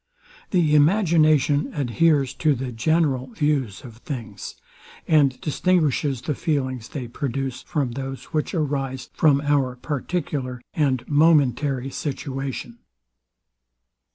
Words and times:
The 0.49 0.73
imagination 0.73 1.69
adheres 1.75 2.33
to 2.39 2.55
the 2.55 2.71
general 2.71 3.27
views 3.33 3.83
of 3.83 3.97
things, 3.97 4.55
and 5.07 5.39
distinguishes 5.41 6.23
the 6.23 6.33
feelings 6.33 6.89
they 6.89 7.07
produce, 7.07 7.61
from 7.61 7.91
those 7.91 8.23
which 8.33 8.55
arise 8.55 9.11
from 9.13 9.41
our 9.41 9.75
particular 9.75 10.59
and 10.73 11.07
momentary 11.07 11.91
situation. 11.91 12.79